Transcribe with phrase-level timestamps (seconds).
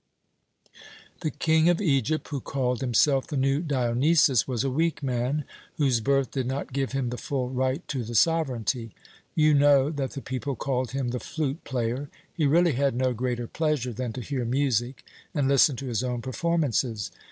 [1.19, 5.45] "The King of Egypt, who called himself 'the new Dionysus,' was a weak man,
[5.77, 8.95] whose birth did not give him the full right to the sovereignty.
[9.35, 13.93] You know that the people called him the 'fluteplayer.' He really had no greater pleasure
[13.93, 15.03] than to hear music
[15.35, 17.11] and listen to his own performances.